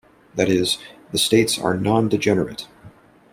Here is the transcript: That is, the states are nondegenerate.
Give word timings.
That 0.33 0.49
is, 0.49 0.79
the 1.11 1.19
states 1.19 1.59
are 1.59 1.75
nondegenerate. 1.77 2.65